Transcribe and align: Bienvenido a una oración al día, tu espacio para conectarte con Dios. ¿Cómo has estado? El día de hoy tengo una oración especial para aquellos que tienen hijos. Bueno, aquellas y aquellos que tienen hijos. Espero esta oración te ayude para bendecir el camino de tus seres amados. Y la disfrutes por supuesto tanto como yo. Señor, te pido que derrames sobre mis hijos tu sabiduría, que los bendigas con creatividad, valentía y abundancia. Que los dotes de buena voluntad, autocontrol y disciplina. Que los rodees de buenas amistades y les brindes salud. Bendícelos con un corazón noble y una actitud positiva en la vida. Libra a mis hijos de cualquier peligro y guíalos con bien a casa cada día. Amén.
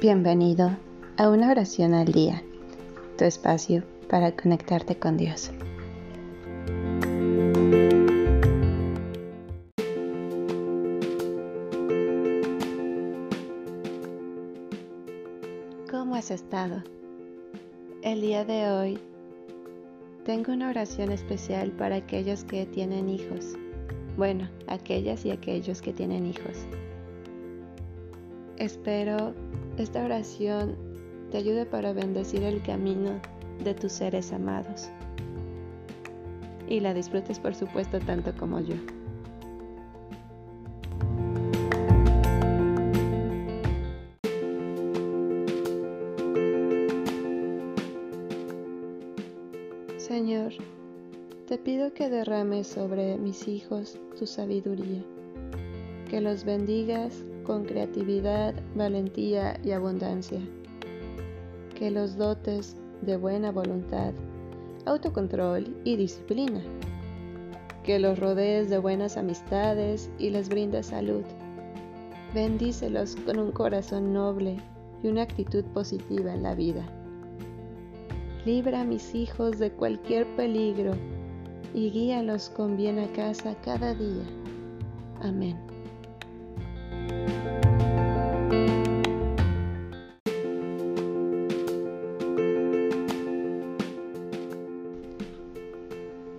Bienvenido 0.00 0.70
a 1.16 1.28
una 1.28 1.50
oración 1.50 1.92
al 1.92 2.12
día, 2.12 2.40
tu 3.16 3.24
espacio 3.24 3.82
para 4.08 4.30
conectarte 4.30 4.96
con 4.96 5.16
Dios. 5.16 5.50
¿Cómo 15.90 16.14
has 16.14 16.30
estado? 16.30 16.84
El 18.02 18.20
día 18.20 18.44
de 18.44 18.70
hoy 18.70 18.98
tengo 20.24 20.52
una 20.52 20.70
oración 20.70 21.10
especial 21.10 21.72
para 21.72 21.96
aquellos 21.96 22.44
que 22.44 22.66
tienen 22.66 23.08
hijos. 23.08 23.56
Bueno, 24.16 24.48
aquellas 24.68 25.24
y 25.24 25.32
aquellos 25.32 25.82
que 25.82 25.92
tienen 25.92 26.24
hijos. 26.24 26.68
Espero 28.58 29.34
esta 29.76 30.04
oración 30.04 30.76
te 31.30 31.38
ayude 31.38 31.64
para 31.64 31.92
bendecir 31.92 32.42
el 32.42 32.60
camino 32.60 33.20
de 33.62 33.72
tus 33.72 33.92
seres 33.92 34.32
amados. 34.32 34.90
Y 36.66 36.80
la 36.80 36.92
disfrutes 36.92 37.38
por 37.38 37.54
supuesto 37.54 38.00
tanto 38.00 38.34
como 38.36 38.58
yo. 38.58 38.74
Señor, 49.98 50.52
te 51.46 51.58
pido 51.58 51.94
que 51.94 52.10
derrames 52.10 52.66
sobre 52.66 53.18
mis 53.18 53.46
hijos 53.46 54.00
tu 54.18 54.26
sabiduría, 54.26 55.04
que 56.10 56.20
los 56.20 56.44
bendigas 56.44 57.24
con 57.48 57.64
creatividad, 57.64 58.54
valentía 58.76 59.58
y 59.64 59.72
abundancia. 59.72 60.38
Que 61.74 61.90
los 61.90 62.18
dotes 62.18 62.76
de 63.00 63.16
buena 63.16 63.50
voluntad, 63.50 64.12
autocontrol 64.84 65.74
y 65.82 65.96
disciplina. 65.96 66.60
Que 67.84 67.98
los 67.98 68.18
rodees 68.18 68.68
de 68.68 68.76
buenas 68.76 69.16
amistades 69.16 70.10
y 70.18 70.28
les 70.28 70.50
brindes 70.50 70.88
salud. 70.88 71.22
Bendícelos 72.34 73.16
con 73.24 73.38
un 73.38 73.50
corazón 73.50 74.12
noble 74.12 74.58
y 75.02 75.08
una 75.08 75.22
actitud 75.22 75.64
positiva 75.72 76.34
en 76.34 76.42
la 76.42 76.54
vida. 76.54 76.86
Libra 78.44 78.82
a 78.82 78.84
mis 78.84 79.14
hijos 79.14 79.58
de 79.58 79.72
cualquier 79.72 80.26
peligro 80.36 80.92
y 81.72 81.90
guíalos 81.90 82.50
con 82.50 82.76
bien 82.76 82.98
a 82.98 83.06
casa 83.14 83.56
cada 83.64 83.94
día. 83.94 84.24
Amén. 85.22 85.77